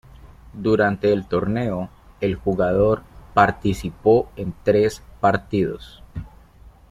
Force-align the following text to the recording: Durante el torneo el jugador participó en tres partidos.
Durante 0.55 1.13
el 1.13 1.27
torneo 1.27 1.89
el 2.21 2.33
jugador 2.33 3.03
participó 3.35 4.29
en 4.35 4.51
tres 4.63 5.03
partidos. 5.19 6.01